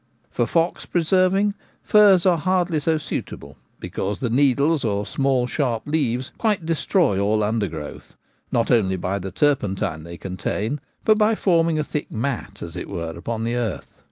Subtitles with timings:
[0.31, 1.53] For fox preserving
[1.83, 7.43] firs are hardly so suitable, because the needles, or small sharp leaves, quite destroy all
[7.43, 8.15] under growth—
[8.51, 12.89] not only by the turpentine they contain, but by forming a thick mat, as it
[12.89, 13.85] were, upon the earth.